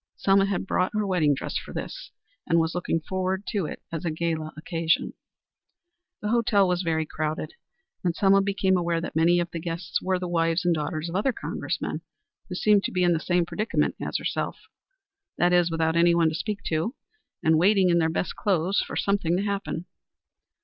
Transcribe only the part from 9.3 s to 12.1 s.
of the guests were the wives and daughters of other Congressmen,